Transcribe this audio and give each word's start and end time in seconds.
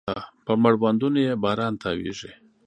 پر 0.45 0.55
مړوندونو 0.63 1.17
يې 1.25 1.33
باران 1.43 1.73
تاویږې 1.81 2.31